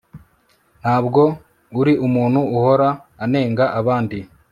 [0.81, 1.21] ntabwo
[1.79, 2.89] ari umuntu uhora
[3.23, 4.17] anenga abandi